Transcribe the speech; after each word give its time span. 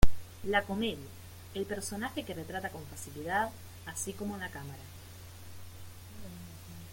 La 0.45 0.63
comedia, 0.63 1.05
el 1.53 1.67
personaje 1.67 2.23
que 2.23 2.33
retrata 2.33 2.69
con 2.71 2.83
facilidad, 2.87 3.51
así 3.85 4.13
como 4.13 4.33
en 4.33 4.41
la 4.41 4.49
cámara. 4.49 4.81